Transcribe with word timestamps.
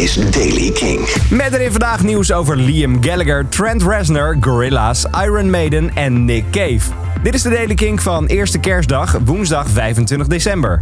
is 0.00 0.14
Daily 0.14 0.70
King. 0.70 1.00
Met 1.30 1.52
erin 1.52 1.70
vandaag 1.70 2.02
nieuws 2.02 2.32
over 2.32 2.56
Liam 2.56 3.04
Gallagher, 3.04 3.48
Trent 3.48 3.82
Reznor, 3.82 4.36
Gorillaz, 4.40 5.04
Iron 5.24 5.50
Maiden 5.50 5.90
en 5.94 6.24
Nick 6.24 6.44
Cave. 6.50 6.80
Dit 7.22 7.34
is 7.34 7.42
de 7.42 7.50
Daily 7.50 7.74
King 7.74 8.02
van 8.02 8.26
eerste 8.26 8.58
kerstdag, 8.58 9.18
woensdag 9.24 9.68
25 9.68 10.26
december. 10.26 10.78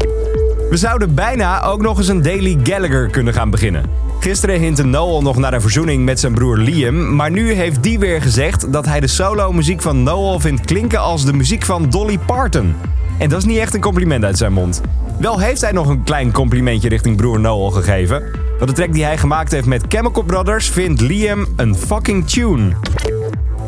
We 0.71 0.77
zouden 0.77 1.15
bijna 1.15 1.63
ook 1.63 1.81
nog 1.81 1.99
eens 1.99 2.09
een 2.09 2.23
Daily 2.23 2.59
Gallagher 2.63 3.09
kunnen 3.11 3.35
gaan 3.35 3.51
beginnen. 3.51 3.85
Gisteren 4.21 4.61
hintte 4.61 4.85
Noel 4.85 5.23
nog 5.23 5.37
naar 5.37 5.53
een 5.53 5.61
verzoening 5.61 6.05
met 6.05 6.21
zijn 6.21 6.35
broer 6.35 6.59
Liam, 6.59 7.15
maar 7.15 7.31
nu 7.31 7.53
heeft 7.53 7.83
die 7.83 7.99
weer 7.99 8.23
gezegd 8.23 8.73
dat 8.73 8.87
hij 8.87 9.01
de 9.01 9.07
solo-muziek 9.07 9.83
van 9.83 10.03
Noel 10.03 10.41
vindt 10.41 10.65
klinken 10.65 11.01
als 11.01 11.25
de 11.25 11.33
muziek 11.33 11.65
van 11.65 11.91
Dolly 11.91 12.19
Parton. 12.27 12.75
En 13.19 13.29
dat 13.29 13.39
is 13.39 13.45
niet 13.45 13.59
echt 13.59 13.75
een 13.75 13.81
compliment 13.81 14.25
uit 14.25 14.39
zijn 14.39 14.53
mond. 14.53 14.81
Wel 15.21 15.39
heeft 15.39 15.61
hij 15.61 15.73
nog 15.73 15.89
een 15.89 16.03
klein 16.03 16.33
complimentje 16.33 16.89
richting 16.89 17.17
broer 17.17 17.41
Noel 17.41 17.71
gegeven. 17.71 18.48
Want 18.59 18.71
de 18.71 18.77
track 18.77 18.93
die 18.93 19.05
hij 19.05 19.19
gemaakt 19.19 19.53
heeft 19.53 19.67
met 19.67 19.85
Chemical 19.89 20.23
Brothers 20.23 20.69
vindt 20.69 21.01
Liam 21.01 21.47
een 21.57 21.77
fucking 21.77 22.29
tune. 22.29 22.73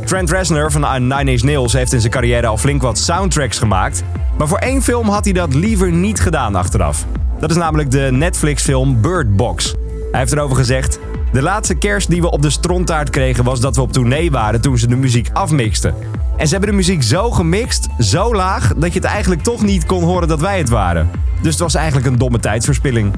Trent 0.05 0.31
Reznor 0.31 0.71
van 0.71 1.09
Nine 1.09 1.31
Inch 1.31 1.43
Nails 1.43 1.73
heeft 1.73 1.93
in 1.93 2.01
zijn 2.01 2.13
carrière 2.13 2.47
al 2.47 2.57
flink 2.57 2.83
wat 2.83 2.99
soundtracks 2.99 3.59
gemaakt. 3.59 4.03
Maar 4.39 4.49
voor 4.49 4.59
één 4.59 4.83
film 4.83 5.09
had 5.09 5.25
hij 5.25 5.33
dat 5.33 5.55
liever 5.55 5.93
niet 5.93 6.21
gedaan 6.21 6.55
achteraf. 6.55 7.07
Dat 7.39 7.51
is 7.51 7.57
namelijk 7.57 7.91
de 7.91 8.09
Netflix-film 8.11 9.01
Bird 9.01 9.37
Box. 9.37 9.75
Hij 10.11 10.21
heeft 10.21 10.33
erover 10.33 10.57
gezegd... 10.57 10.99
De 11.33 11.43
laatste 11.43 11.75
kerst 11.75 12.11
die 12.11 12.21
we 12.21 12.31
op 12.31 12.43
de 12.43 12.51
strontaart 12.51 13.11
kregen 13.11 13.45
was 13.45 13.61
dat 13.61 13.77
we 13.77 13.83
op 13.83 13.93
tournee 13.93 14.31
waren 14.31 14.61
toen 14.61 14.79
ze 14.79 14.87
de 14.87 14.97
muziek 14.97 15.31
afmixten. 15.33 15.95
En 16.37 16.47
ze 16.47 16.53
hebben 16.53 16.71
de 16.71 16.77
muziek 16.77 17.03
zo 17.03 17.31
gemixt, 17.31 17.89
zo 17.99 18.35
laag, 18.35 18.75
dat 18.77 18.93
je 18.93 18.99
het 18.99 19.09
eigenlijk 19.09 19.43
toch 19.43 19.63
niet 19.63 19.87
kon 19.87 20.03
horen 20.03 20.29
dat 20.29 20.41
wij 20.41 20.59
het 20.59 20.69
waren. 20.69 21.11
Dus 21.43 21.53
het 21.53 21.61
was 21.61 21.75
eigenlijk 21.75 22.07
een 22.07 22.19
domme 22.19 22.39
tijdsverspilling. 22.39 23.13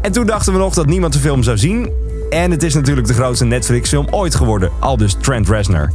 En 0.00 0.12
toen 0.12 0.26
dachten 0.26 0.52
we 0.52 0.58
nog 0.58 0.74
dat 0.74 0.86
niemand 0.86 1.12
de 1.12 1.18
film 1.18 1.42
zou 1.42 1.58
zien. 1.58 1.90
En 2.30 2.50
het 2.50 2.62
is 2.62 2.74
natuurlijk 2.74 3.06
de 3.06 3.14
grootste 3.14 3.44
Netflix-film 3.44 4.06
ooit 4.10 4.34
geworden, 4.34 4.70
al 4.78 4.96
dus 4.96 5.16
Trent 5.20 5.48
Reznor. 5.48 5.92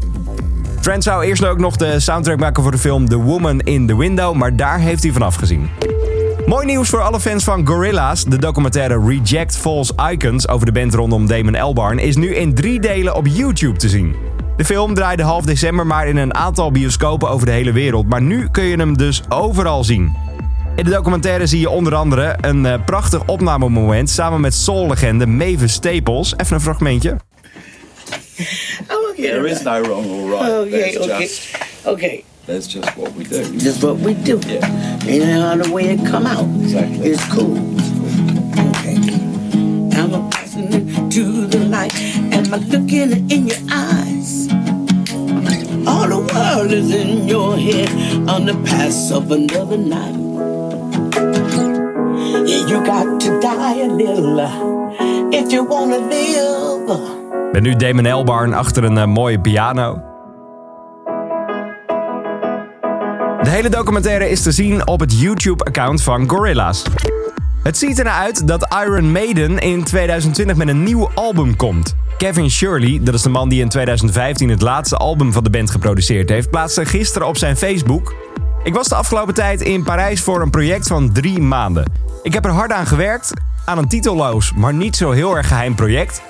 Trent 0.82 1.04
zou 1.04 1.26
eerst 1.26 1.46
ook 1.46 1.60
nog 1.60 1.76
de 1.76 2.00
soundtrack 2.00 2.40
maken 2.40 2.64
voor 2.64 2.72
de 2.72 2.78
film 2.78 3.10
The 3.10 3.18
Woman 3.18 3.60
in 3.60 3.88
the 3.88 3.98
Window, 3.98 4.36
maar 4.36 4.56
daar 4.56 4.80
heeft 4.80 5.04
hij 5.04 5.12
vanaf 5.12 5.36
gezien. 5.36 5.70
Mooi 6.46 6.66
nieuws 6.66 6.90
voor 6.90 7.02
alle 7.02 7.20
fans 7.20 7.44
van 7.44 7.68
Gorillaz. 7.68 8.24
De 8.24 8.38
documentaire 8.38 9.00
Reject 9.08 9.58
False 9.58 9.94
Icons 10.12 10.48
over 10.48 10.66
de 10.66 10.72
band 10.72 10.94
rondom 10.94 11.28
Damon 11.28 11.56
Albarn 11.56 12.00
is 12.00 12.16
nu 12.16 12.36
in 12.36 12.54
drie 12.54 12.80
delen 12.80 13.16
op 13.16 13.28
YouTube 13.28 13.78
te 13.78 13.90
zien. 13.90 14.16
De 14.58 14.66
film 14.66 14.94
draaide 14.94 15.24
half 15.24 15.46
december 15.46 15.88
maar 15.88 16.08
in 16.08 16.18
een 16.18 16.34
aantal 16.34 16.72
bioscopen 16.72 17.30
over 17.30 17.46
de 17.46 17.52
hele 17.52 17.72
wereld, 17.72 18.10
maar 18.10 18.22
nu 18.22 18.48
kun 18.52 18.64
je 18.64 18.78
hem 18.78 18.98
dus 18.98 19.24
overal 19.30 19.84
zien. 19.84 20.25
In 20.76 20.84
de 20.84 20.90
documentaire 20.90 21.48
zie 21.48 21.60
je 21.60 21.70
onder 21.70 21.96
andere 21.96 22.36
een 22.42 22.66
uh, 22.66 22.74
prachtig 22.86 23.26
opnamemoment 23.26 24.10
samen 24.10 24.42
met 24.42 24.54
soul-legende 24.54 25.26
Mavis 25.28 25.74
Staples. 25.74 26.34
Even 26.38 26.56
een 26.56 26.62
fragmentje. 26.62 27.16
Oh, 28.92 29.10
okay. 29.10 29.26
There 29.26 29.50
is 29.50 29.62
no 29.62 29.82
wrong 29.82 30.06
or 30.06 30.30
right. 30.30 30.52
Okay, 30.52 30.70
There's 30.70 30.98
okay. 30.98 31.20
just 31.20 31.58
Okay. 31.86 32.24
there's 32.46 32.68
just 32.74 32.96
what 32.96 33.12
we 33.18 33.24
do. 33.24 33.58
That's 33.58 33.80
what 33.80 33.98
we 34.00 34.16
do. 34.24 34.40
Yeah. 34.48 34.64
And 35.08 35.42
how 35.42 35.64
the 35.64 35.72
way 35.72 35.84
it 35.84 36.04
come 36.12 36.26
out 36.28 36.46
Exactly. 36.62 37.10
is 37.10 37.22
cool. 37.28 37.58
Okay. 38.70 38.98
I'm 40.00 40.14
a 40.14 40.28
passing 40.30 40.74
into 40.74 41.48
the 41.48 41.60
light 41.70 41.94
and 42.32 42.48
I'm 42.54 42.70
looking 42.70 43.30
in 43.30 43.48
your 43.48 43.60
eyes. 43.72 44.48
All 45.88 46.08
the 46.08 46.34
world 46.34 46.72
is 46.72 46.92
in 46.94 47.28
your 47.28 47.56
head 47.58 47.90
on 48.28 48.46
the 48.46 48.56
pass 48.66 49.12
of 49.12 49.32
another 49.32 49.78
night. 49.78 50.25
You 52.46 52.86
got 52.86 53.20
to 53.20 53.40
die 53.40 53.82
a 53.82 53.88
little 53.88 54.40
if 55.30 55.52
you 55.52 55.68
wanna 55.68 55.98
live. 55.98 57.52
Ben 57.52 57.64
nu 57.64 57.76
Damon 57.76 58.06
Albarn 58.06 58.54
achter 58.54 58.84
een 58.84 58.98
eh, 58.98 59.06
mooie 59.06 59.40
piano. 59.40 60.02
De 63.42 63.50
hele 63.50 63.70
documentaire 63.70 64.30
is 64.30 64.42
te 64.42 64.52
zien 64.52 64.88
op 64.88 65.00
het 65.00 65.20
YouTube-account 65.20 66.02
van 66.02 66.30
Gorillaz. 66.30 66.84
Het 67.64 67.78
ziet 67.78 67.98
ernaar 67.98 68.22
uit 68.22 68.48
dat 68.48 68.76
Iron 68.86 69.12
Maiden 69.12 69.60
in 69.60 69.84
2020 69.84 70.56
met 70.56 70.68
een 70.68 70.84
nieuw 70.84 71.10
album 71.14 71.56
komt. 71.56 71.96
Kevin 72.18 72.50
Shirley, 72.50 73.00
dat 73.04 73.14
is 73.14 73.22
de 73.22 73.30
man 73.30 73.50
die 73.50 73.62
in 73.62 73.70
2015 73.70 74.50
het 74.50 74.62
laatste 74.62 74.98
album 74.98 75.34
van 75.34 75.44
de 75.44 75.50
band 75.50 75.72
geproduceerd 75.72 76.30
heeft, 76.30 76.50
plaatste 76.50 76.86
gisteren 76.86 77.28
op 77.28 77.38
zijn 77.38 77.58
Facebook. 77.58 78.14
Ik 78.66 78.74
was 78.74 78.88
de 78.88 78.96
afgelopen 78.96 79.34
tijd 79.34 79.62
in 79.62 79.84
Parijs 79.84 80.22
voor 80.22 80.42
een 80.42 80.50
project 80.50 80.88
van 80.88 81.12
drie 81.12 81.40
maanden. 81.40 81.92
Ik 82.24 82.34
heb 82.34 82.46
er 82.46 82.52
hard 82.52 82.72
aan 82.72 82.86
gewerkt, 82.86 83.32
aan 83.66 83.78
een 83.78 83.88
titelloos, 83.88 84.54
maar 84.54 84.74
niet 84.74 84.96
zo 84.96 85.12
heel 85.12 85.38
erg 85.38 85.48
geheim 85.48 85.76
project. 85.76 86.22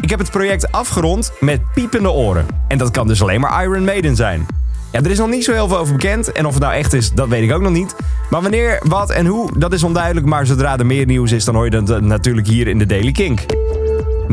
Ik 0.00 0.10
heb 0.10 0.18
het 0.18 0.30
project 0.30 0.72
afgerond 0.72 1.32
met 1.40 1.60
piepende 1.74 2.10
oren. 2.10 2.46
En 2.68 2.78
dat 2.78 2.90
kan 2.90 3.06
dus 3.06 3.22
alleen 3.22 3.40
maar 3.40 3.62
Iron 3.64 3.84
Maiden 3.84 4.16
zijn. 4.16 4.46
Ja, 4.92 5.00
er 5.00 5.10
is 5.10 5.18
nog 5.18 5.28
niet 5.28 5.44
zo 5.44 5.52
heel 5.52 5.68
veel 5.68 5.78
over 5.78 5.92
bekend. 5.92 6.32
En 6.32 6.46
of 6.46 6.52
het 6.52 6.62
nou 6.62 6.74
echt 6.74 6.92
is, 6.92 7.12
dat 7.12 7.28
weet 7.28 7.42
ik 7.42 7.52
ook 7.52 7.62
nog 7.62 7.72
niet. 7.72 7.96
Maar 8.30 8.42
wanneer, 8.42 8.80
wat 8.82 9.10
en 9.10 9.26
hoe, 9.26 9.58
dat 9.58 9.72
is 9.72 9.82
onduidelijk. 9.82 10.26
Maar 10.26 10.46
zodra 10.46 10.78
er 10.78 10.86
meer 10.86 11.06
nieuws 11.06 11.32
is, 11.32 11.44
dan 11.44 11.54
hoor 11.54 11.64
je 11.64 11.70
dat 11.70 11.90
eh, 11.90 11.98
natuurlijk 11.98 12.46
hier 12.46 12.68
in 12.68 12.78
de 12.78 12.86
Daily 12.86 13.12
Kink. 13.12 13.40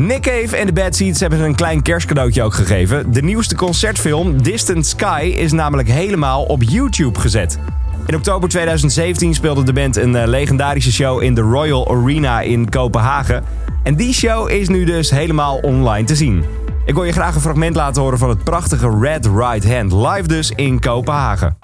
Nick 0.06 0.22
Cave 0.22 0.58
en 0.58 0.66
de 0.66 0.74
Bad 0.74 0.96
Seeds 0.96 1.20
hebben 1.20 1.40
een 1.40 1.56
klein 1.56 1.82
kerstcadeautje 1.82 2.44
ook 2.44 2.54
gegeven. 2.54 3.14
De 3.14 3.22
nieuwste 3.22 3.56
concertfilm 3.56 4.42
Distant 4.44 4.86
Sky 4.86 5.34
is 5.38 5.52
namelijk 5.52 5.90
helemaal 5.90 6.44
op 6.44 6.64
YouTube 6.64 7.20
gezet. 7.20 7.60
In 8.06 8.16
oktober 8.16 8.50
2017 8.50 9.34
speelde 9.34 9.64
de 9.64 9.74
band 9.74 9.96
een 9.96 10.16
eh, 10.16 10.28
legendarische 10.28 10.92
show 10.92 11.22
in 11.22 11.34
de 11.34 11.42
Royal 11.42 11.96
Arena 11.96 12.42
in 12.42 12.70
Kopenhagen. 12.70 13.44
En 13.84 13.96
die 13.96 14.14
show 14.14 14.50
is 14.50 14.68
nu 14.68 14.86
dus 14.86 15.09
helemaal 15.09 15.58
online 15.58 16.06
te 16.06 16.16
zien. 16.16 16.44
Ik 16.86 16.94
wil 16.94 17.04
je 17.04 17.12
graag 17.12 17.36
een 17.36 17.42
fragment 17.42 17.76
laten 17.76 18.02
horen 18.02 18.20
van 18.20 18.30
het 18.30 18.44
prachtige 18.44 18.98
Red 19.02 19.26
Right 19.26 19.74
Hand, 19.74 19.92
live 19.92 20.28
dus 20.28 20.52
in 20.56 20.80
Kopenhagen. 20.80 21.58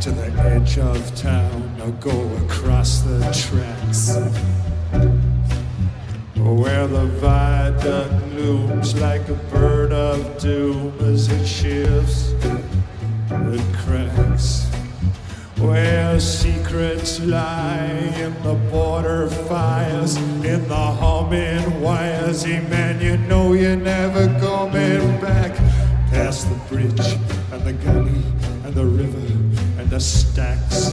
To 0.00 0.10
the 0.12 0.32
edge 0.40 0.78
of 0.78 1.14
town. 1.14 1.76
Now 1.76 1.90
go 2.00 2.34
across 2.44 3.00
the 3.02 3.20
tracks. 3.36 4.16
Where 6.36 6.86
the 6.86 7.04
viaduct 7.20 8.32
looms 8.32 8.98
like 8.98 9.28
a 9.28 9.34
bird 9.52 9.92
of 9.92 10.38
doom 10.38 10.94
as 11.00 11.28
it 11.28 11.46
shifts 11.46 12.32
and 13.28 13.60
cracks. 13.74 14.70
Where 15.58 16.18
secrets 16.18 17.20
lie 17.20 18.14
in 18.16 18.42
the 18.42 18.54
border 18.70 19.28
fires, 19.28 20.16
in 20.16 20.66
the 20.66 20.74
humming 20.74 21.82
wires. 21.82 22.44
Hey 22.44 22.60
man, 22.70 23.02
you 23.02 23.18
know 23.28 23.52
you're 23.52 23.76
never 23.76 24.28
coming 24.40 25.20
back. 25.20 25.54
Past 26.08 26.48
the 26.48 26.56
bridge 26.74 27.18
and 27.52 27.62
the 27.64 27.74
gully 27.74 28.22
and 28.64 28.74
the 28.74 28.86
river 28.86 29.39
stacks. 30.00 30.92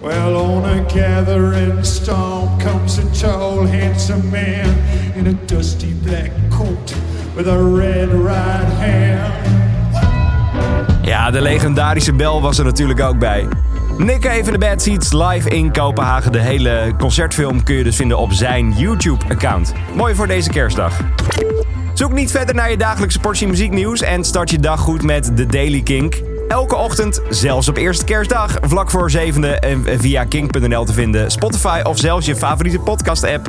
Well, 0.00 0.36
on 0.36 0.64
a 0.64 0.84
gathering 0.88 1.84
storm 1.84 2.58
comes 2.58 2.98
a 2.98 3.02
tall, 3.20 3.66
handsome 3.66 4.30
man 4.30 4.74
in 5.14 5.26
a 5.26 5.46
dusty 5.46 5.94
black 6.02 6.30
coat 6.50 6.94
with 7.34 7.48
a 7.48 7.62
red 7.76 8.08
right 8.12 8.72
hand. 8.78 9.34
Ja, 11.02 11.30
de 11.30 11.40
legendarische 11.40 12.12
bel 12.12 12.42
was 12.42 12.58
er 12.58 12.64
natuurlijk 12.64 13.00
ook 13.00 13.18
bij. 13.18 13.48
Nick 13.98 14.24
even 14.24 14.52
de 14.52 14.58
Bad 14.58 14.82
Seeds 14.82 15.12
live 15.12 15.48
in 15.48 15.72
Kopenhagen. 15.72 16.32
De 16.32 16.40
hele 16.40 16.92
concertfilm 16.98 17.62
kun 17.62 17.74
je 17.74 17.84
dus 17.84 17.96
vinden 17.96 18.18
op 18.18 18.32
zijn 18.32 18.72
YouTube-account. 18.72 19.72
Mooi 19.94 20.14
voor 20.14 20.26
deze 20.26 20.50
kerstdag. 20.50 21.00
Zoek 21.98 22.12
niet 22.12 22.30
verder 22.30 22.54
naar 22.54 22.70
je 22.70 22.76
dagelijkse 22.76 23.18
portie 23.18 23.46
muzieknieuws 23.46 24.00
en 24.00 24.24
start 24.24 24.50
je 24.50 24.58
dag 24.58 24.80
goed 24.80 25.02
met 25.02 25.36
de 25.36 25.46
Daily 25.46 25.82
Kink. 25.82 26.20
Elke 26.48 26.76
ochtend, 26.76 27.20
zelfs 27.30 27.68
op 27.68 27.76
eerste 27.76 28.04
kerstdag, 28.04 28.56
vlak 28.60 28.90
voor 28.90 29.10
zevende 29.10 29.48
en 29.48 30.00
via 30.00 30.24
kink.nl 30.24 30.84
te 30.84 30.92
vinden, 30.92 31.30
Spotify 31.30 31.80
of 31.82 31.98
zelfs 31.98 32.26
je 32.26 32.36
favoriete 32.36 32.78
podcast-app. 32.78 33.46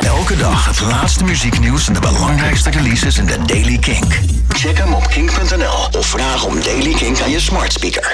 Elke 0.00 0.36
dag 0.36 0.66
het 0.66 0.80
laatste 0.80 1.24
muzieknieuws 1.24 1.88
en 1.88 1.94
de 1.94 2.00
belangrijkste 2.00 2.70
releases 2.70 3.18
in 3.18 3.26
de 3.26 3.36
Daily 3.46 3.78
Kink. 3.78 4.20
Check 4.48 4.78
hem 4.78 4.92
op 4.92 5.06
kink.nl 5.08 5.98
of 5.98 6.06
vraag 6.06 6.44
om 6.44 6.62
Daily 6.62 6.94
Kink 6.94 7.20
aan 7.20 7.30
je 7.30 7.40
smart 7.40 7.72
speaker. 7.72 8.06